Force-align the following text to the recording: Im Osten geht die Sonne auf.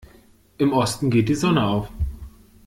Im 0.57 0.73
Osten 0.73 1.11
geht 1.11 1.29
die 1.29 1.35
Sonne 1.35 1.63
auf. 1.63 1.87